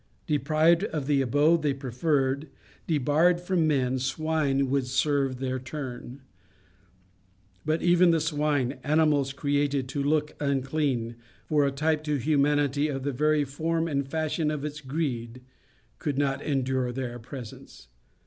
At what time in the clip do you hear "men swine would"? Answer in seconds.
3.67-4.87